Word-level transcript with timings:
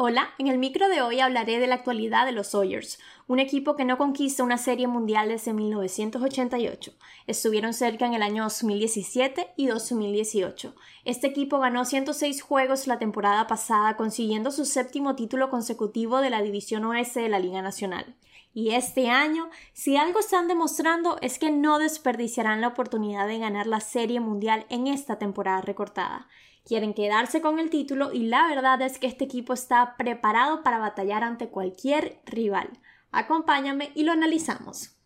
Hola, 0.00 0.32
en 0.38 0.46
el 0.46 0.58
micro 0.58 0.88
de 0.88 1.02
hoy 1.02 1.18
hablaré 1.18 1.58
de 1.58 1.66
la 1.66 1.74
actualidad 1.74 2.24
de 2.24 2.30
los 2.30 2.46
Sawyers, 2.46 3.00
un 3.26 3.40
equipo 3.40 3.74
que 3.74 3.84
no 3.84 3.98
conquista 3.98 4.44
una 4.44 4.56
serie 4.56 4.86
mundial 4.86 5.28
desde 5.28 5.52
1988. 5.52 6.92
Estuvieron 7.26 7.74
cerca 7.74 8.06
en 8.06 8.14
el 8.14 8.22
año 8.22 8.44
2017 8.44 9.54
y 9.56 9.66
2018. 9.66 10.76
Este 11.04 11.26
equipo 11.26 11.58
ganó 11.58 11.84
106 11.84 12.42
juegos 12.42 12.86
la 12.86 13.00
temporada 13.00 13.48
pasada, 13.48 13.96
consiguiendo 13.96 14.52
su 14.52 14.66
séptimo 14.66 15.16
título 15.16 15.50
consecutivo 15.50 16.20
de 16.20 16.30
la 16.30 16.42
División 16.42 16.84
Oeste 16.84 17.18
de 17.18 17.30
la 17.30 17.40
Liga 17.40 17.60
Nacional. 17.60 18.14
Y 18.54 18.76
este 18.76 19.10
año, 19.10 19.50
si 19.72 19.96
algo 19.96 20.20
están 20.20 20.46
demostrando 20.46 21.18
es 21.22 21.40
que 21.40 21.50
no 21.50 21.80
desperdiciarán 21.80 22.60
la 22.60 22.68
oportunidad 22.68 23.26
de 23.26 23.40
ganar 23.40 23.66
la 23.66 23.80
Serie 23.80 24.20
Mundial 24.20 24.64
en 24.68 24.86
esta 24.86 25.18
temporada 25.18 25.60
recortada 25.60 26.28
quieren 26.68 26.92
quedarse 26.92 27.40
con 27.40 27.58
el 27.58 27.70
título 27.70 28.12
y 28.12 28.24
la 28.24 28.46
verdad 28.46 28.80
es 28.82 28.98
que 28.98 29.06
este 29.06 29.24
equipo 29.24 29.54
está 29.54 29.96
preparado 29.96 30.62
para 30.62 30.78
batallar 30.78 31.24
ante 31.24 31.48
cualquier 31.48 32.20
rival. 32.26 32.68
Acompáñame 33.10 33.90
y 33.94 34.04
lo 34.04 34.12
analizamos. 34.12 34.97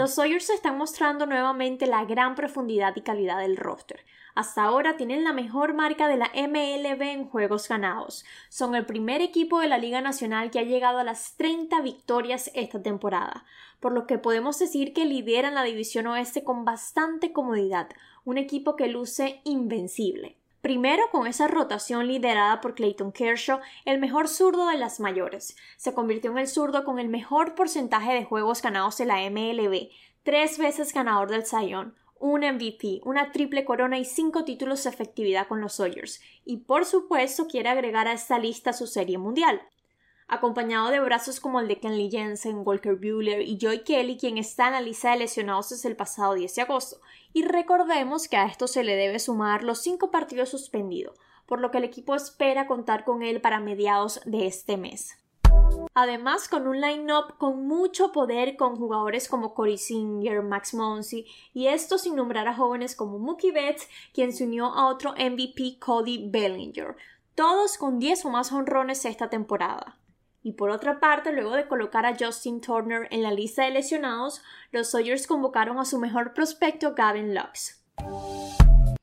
Los 0.00 0.14
Sawyers 0.14 0.48
están 0.48 0.78
mostrando 0.78 1.26
nuevamente 1.26 1.86
la 1.86 2.06
gran 2.06 2.34
profundidad 2.34 2.96
y 2.96 3.02
calidad 3.02 3.38
del 3.38 3.58
roster. 3.58 4.02
Hasta 4.34 4.62
ahora 4.62 4.96
tienen 4.96 5.24
la 5.24 5.34
mejor 5.34 5.74
marca 5.74 6.08
de 6.08 6.16
la 6.16 6.30
MLB 6.34 7.02
en 7.02 7.28
juegos 7.28 7.68
ganados. 7.68 8.24
Son 8.48 8.74
el 8.74 8.86
primer 8.86 9.20
equipo 9.20 9.60
de 9.60 9.68
la 9.68 9.76
Liga 9.76 10.00
Nacional 10.00 10.50
que 10.50 10.58
ha 10.58 10.62
llegado 10.62 11.00
a 11.00 11.04
las 11.04 11.36
30 11.36 11.82
victorias 11.82 12.50
esta 12.54 12.82
temporada, 12.82 13.44
por 13.78 13.92
lo 13.92 14.06
que 14.06 14.16
podemos 14.16 14.58
decir 14.58 14.94
que 14.94 15.04
lideran 15.04 15.54
la 15.54 15.64
División 15.64 16.06
Oeste 16.06 16.44
con 16.44 16.64
bastante 16.64 17.34
comodidad, 17.34 17.90
un 18.24 18.38
equipo 18.38 18.76
que 18.76 18.86
luce 18.86 19.42
invencible. 19.44 20.39
Primero 20.60 21.02
con 21.10 21.26
esa 21.26 21.48
rotación 21.48 22.06
liderada 22.06 22.60
por 22.60 22.74
Clayton 22.74 23.12
Kershaw, 23.12 23.60
el 23.86 23.98
mejor 23.98 24.28
zurdo 24.28 24.68
de 24.68 24.76
las 24.76 25.00
mayores. 25.00 25.56
Se 25.78 25.94
convirtió 25.94 26.30
en 26.32 26.38
el 26.38 26.48
zurdo 26.48 26.84
con 26.84 26.98
el 26.98 27.08
mejor 27.08 27.54
porcentaje 27.54 28.12
de 28.12 28.26
juegos 28.26 28.60
ganados 28.60 28.98
de 28.98 29.06
la 29.06 29.18
MLB, 29.30 29.88
tres 30.22 30.58
veces 30.58 30.92
ganador 30.92 31.30
del 31.30 31.46
Zion, 31.46 31.94
un 32.18 32.40
MVP, 32.40 33.00
una 33.04 33.32
triple 33.32 33.64
corona 33.64 33.98
y 33.98 34.04
cinco 34.04 34.44
títulos 34.44 34.84
de 34.84 34.90
efectividad 34.90 35.48
con 35.48 35.62
los 35.62 35.74
Sawyers. 35.74 36.20
Y 36.44 36.58
por 36.58 36.84
supuesto 36.84 37.46
quiere 37.46 37.70
agregar 37.70 38.06
a 38.06 38.12
esta 38.12 38.38
lista 38.38 38.74
su 38.74 38.86
serie 38.86 39.16
mundial 39.16 39.62
acompañado 40.30 40.90
de 40.90 41.00
brazos 41.00 41.40
como 41.40 41.60
el 41.60 41.68
de 41.68 41.80
Kenley 41.80 42.10
Jensen, 42.10 42.62
Walker 42.64 42.94
Buehler 42.94 43.42
y 43.42 43.58
Joy 43.58 43.82
Kelly, 43.82 44.16
quien 44.16 44.38
está 44.38 44.68
en 44.68 44.74
la 44.74 44.80
lista 44.80 45.10
de 45.10 45.18
lesionados 45.18 45.70
desde 45.70 45.88
el 45.88 45.96
pasado 45.96 46.34
10 46.34 46.54
de 46.54 46.62
agosto. 46.62 47.00
Y 47.32 47.44
recordemos 47.44 48.28
que 48.28 48.36
a 48.36 48.46
esto 48.46 48.66
se 48.66 48.84
le 48.84 48.96
debe 48.96 49.18
sumar 49.18 49.64
los 49.64 49.82
cinco 49.82 50.10
partidos 50.10 50.48
suspendidos, 50.48 51.18
por 51.46 51.60
lo 51.60 51.70
que 51.70 51.78
el 51.78 51.84
equipo 51.84 52.14
espera 52.14 52.66
contar 52.66 53.04
con 53.04 53.22
él 53.22 53.40
para 53.40 53.60
mediados 53.60 54.20
de 54.24 54.46
este 54.46 54.76
mes. 54.76 55.16
Además, 55.94 56.48
con 56.48 56.68
un 56.68 56.80
line-up 56.80 57.36
con 57.36 57.66
mucho 57.66 58.12
poder 58.12 58.56
con 58.56 58.76
jugadores 58.76 59.28
como 59.28 59.54
Corey 59.54 59.78
Singer, 59.78 60.42
Max 60.42 60.74
Monsi 60.74 61.26
y 61.52 61.66
esto 61.66 61.98
sin 61.98 62.14
nombrar 62.14 62.46
a 62.46 62.54
jóvenes 62.54 62.94
como 62.94 63.18
Mookie 63.18 63.50
Betts, 63.50 63.88
quien 64.14 64.32
se 64.32 64.44
unió 64.44 64.66
a 64.66 64.86
otro 64.86 65.12
MVP 65.12 65.78
Cody 65.80 66.28
Bellinger, 66.30 66.96
todos 67.34 67.76
con 67.78 67.98
10 67.98 68.24
o 68.26 68.30
más 68.30 68.52
honrones 68.52 69.04
esta 69.04 69.28
temporada. 69.28 69.99
Y 70.42 70.52
por 70.52 70.70
otra 70.70 71.00
parte, 71.00 71.32
luego 71.32 71.54
de 71.54 71.68
colocar 71.68 72.06
a 72.06 72.16
Justin 72.18 72.60
Turner 72.60 73.06
en 73.10 73.22
la 73.22 73.32
lista 73.32 73.64
de 73.64 73.70
lesionados, 73.72 74.42
los 74.72 74.90
Sawyers 74.90 75.26
convocaron 75.26 75.78
a 75.78 75.84
su 75.84 75.98
mejor 75.98 76.32
prospecto 76.32 76.94
Gavin 76.94 77.34
Lux. 77.34 77.84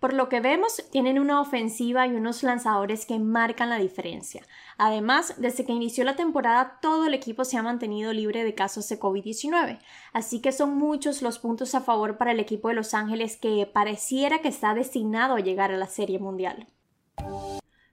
Por 0.00 0.12
lo 0.12 0.28
que 0.28 0.40
vemos, 0.40 0.80
tienen 0.92 1.18
una 1.18 1.40
ofensiva 1.40 2.06
y 2.06 2.14
unos 2.14 2.44
lanzadores 2.44 3.04
que 3.04 3.18
marcan 3.18 3.68
la 3.68 3.78
diferencia. 3.78 4.46
Además, 4.76 5.34
desde 5.38 5.66
que 5.66 5.72
inició 5.72 6.04
la 6.04 6.14
temporada, 6.14 6.78
todo 6.80 7.06
el 7.06 7.14
equipo 7.14 7.44
se 7.44 7.58
ha 7.58 7.62
mantenido 7.64 8.12
libre 8.12 8.44
de 8.44 8.54
casos 8.54 8.88
de 8.88 9.00
COVID-19, 9.00 9.80
así 10.12 10.40
que 10.40 10.52
son 10.52 10.78
muchos 10.78 11.20
los 11.20 11.40
puntos 11.40 11.74
a 11.74 11.80
favor 11.80 12.16
para 12.16 12.30
el 12.30 12.38
equipo 12.38 12.68
de 12.68 12.74
Los 12.74 12.94
Ángeles 12.94 13.36
que 13.36 13.66
pareciera 13.66 14.38
que 14.38 14.48
está 14.48 14.72
destinado 14.72 15.34
a 15.34 15.40
llegar 15.40 15.72
a 15.72 15.76
la 15.76 15.88
Serie 15.88 16.20
Mundial. 16.20 16.68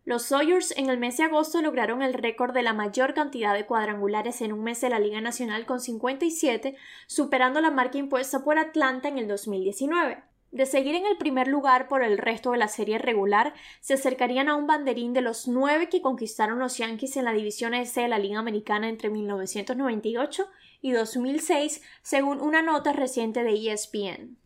Los 0.06 0.22
Sawyers 0.26 0.72
en 0.78 0.92
el 0.92 1.00
mes 1.00 1.18
de 1.18 1.24
agosto 1.24 1.60
lograron 1.64 2.04
el 2.04 2.14
récord 2.14 2.54
de 2.54 2.62
la 2.62 2.74
mayor 2.74 3.16
cantidad 3.16 3.56
de 3.56 3.66
cuadrangulares 3.66 4.40
en 4.42 4.54
un 4.54 4.64
mes 4.64 4.80
de 4.82 4.90
la 4.90 5.00
Liga 5.00 5.20
Nacional 5.20 5.66
con 5.66 5.82
57, 5.82 6.76
superando 7.08 7.60
la 7.60 7.72
marca 7.72 7.98
impuesta 7.98 8.44
por 8.44 8.60
Atlanta 8.60 9.08
en 9.08 9.18
el 9.18 9.28
2019. 9.28 10.22
De 10.52 10.68
seguir 10.68 10.94
en 10.94 11.08
el 11.08 11.18
primer 11.18 11.48
lugar 11.48 11.88
por 11.88 12.04
el 12.04 12.20
resto 12.20 12.52
de 12.52 12.60
la 12.60 12.68
serie 12.68 13.00
regular, 13.00 13.56
se 13.82 13.96
acercarían 13.96 14.48
a 14.48 14.56
un 14.56 14.68
banderín 14.68 15.14
de 15.14 15.22
los 15.22 15.48
nueve 15.48 15.90
que 15.90 16.04
conquistaron 16.04 16.60
los 16.60 16.78
Yankees 16.78 17.18
en 17.18 17.26
la 17.26 17.34
división 17.34 17.74
S 17.74 18.00
de 18.00 18.08
la 18.08 18.20
Liga 18.20 18.38
Americana 18.38 18.88
entre 18.88 19.10
1998 19.10 20.48
y 20.82 20.92
2006, 20.92 21.82
según 22.04 22.42
una 22.42 22.62
nota 22.62 22.94
reciente 22.94 23.44
de 23.44 23.72
ESPN. 23.72 24.38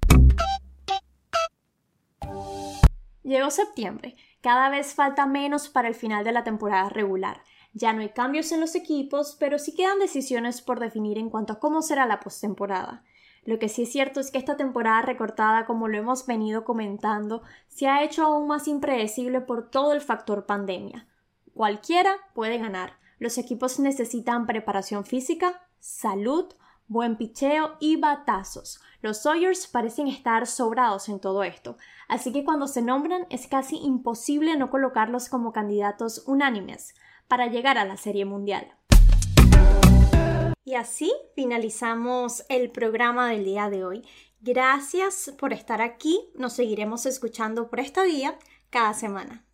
Llegó 3.23 3.51
septiembre 3.51 4.15
cada 4.41 4.69
vez 4.69 4.93
falta 4.93 5.25
menos 5.25 5.69
para 5.69 5.87
el 5.87 5.95
final 5.95 6.23
de 6.23 6.31
la 6.31 6.43
temporada 6.43 6.89
regular. 6.89 7.41
Ya 7.73 7.93
no 7.93 8.01
hay 8.01 8.09
cambios 8.09 8.51
en 8.51 8.59
los 8.59 8.75
equipos, 8.75 9.35
pero 9.39 9.59
sí 9.59 9.75
quedan 9.75 9.99
decisiones 9.99 10.61
por 10.61 10.79
definir 10.79 11.17
en 11.17 11.29
cuanto 11.29 11.53
a 11.53 11.59
cómo 11.59 11.81
será 11.81 12.05
la 12.05 12.19
postemporada. 12.19 13.03
Lo 13.45 13.57
que 13.59 13.69
sí 13.69 13.83
es 13.83 13.91
cierto 13.91 14.19
es 14.19 14.31
que 14.31 14.37
esta 14.37 14.57
temporada 14.57 15.01
recortada, 15.01 15.65
como 15.65 15.87
lo 15.87 15.97
hemos 15.97 16.25
venido 16.25 16.63
comentando, 16.65 17.41
se 17.67 17.87
ha 17.87 18.03
hecho 18.03 18.23
aún 18.23 18.47
más 18.47 18.67
impredecible 18.67 19.41
por 19.41 19.69
todo 19.69 19.93
el 19.93 20.01
factor 20.01 20.45
pandemia. 20.45 21.07
Cualquiera 21.53 22.15
puede 22.33 22.57
ganar. 22.57 22.93
Los 23.17 23.37
equipos 23.37 23.79
necesitan 23.79 24.45
preparación 24.45 25.05
física, 25.05 25.61
salud, 25.79 26.53
buen 26.89 27.15
picheo 27.15 27.77
y 27.79 27.95
batazos. 27.95 28.81
Los 29.01 29.21
Sawyers 29.21 29.67
parecen 29.67 30.07
estar 30.07 30.45
sobrados 30.45 31.07
en 31.07 31.21
todo 31.21 31.43
esto, 31.43 31.77
así 32.09 32.33
que 32.33 32.43
cuando 32.43 32.67
se 32.67 32.81
nombran 32.81 33.25
es 33.29 33.47
casi 33.47 33.77
imposible 33.77 34.57
no 34.57 34.69
colocarlos 34.69 35.29
como 35.29 35.53
candidatos 35.53 36.23
unánimes 36.27 36.95
para 37.29 37.47
llegar 37.47 37.77
a 37.77 37.85
la 37.85 37.95
Serie 37.95 38.25
Mundial. 38.25 38.75
Y 40.65 40.75
así 40.75 41.13
finalizamos 41.35 42.43
el 42.49 42.71
programa 42.71 43.29
del 43.29 43.45
día 43.45 43.69
de 43.69 43.85
hoy. 43.85 44.05
Gracias 44.41 45.33
por 45.39 45.53
estar 45.53 45.81
aquí, 45.81 46.29
nos 46.35 46.53
seguiremos 46.53 47.05
escuchando 47.05 47.69
por 47.69 47.79
esta 47.79 48.03
vía 48.03 48.37
cada 48.69 48.93
semana. 48.93 49.45